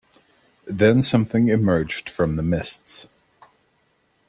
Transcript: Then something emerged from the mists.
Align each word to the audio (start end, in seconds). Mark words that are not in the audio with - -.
Then 0.65 1.03
something 1.03 1.49
emerged 1.49 2.09
from 2.09 2.35
the 2.35 2.41
mists. 2.41 3.07